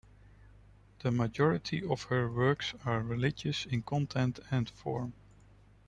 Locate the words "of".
1.85-2.01